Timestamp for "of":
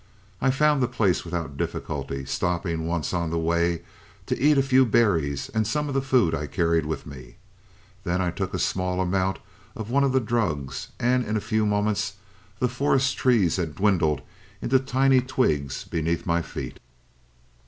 5.87-5.93, 9.75-9.91, 10.03-10.11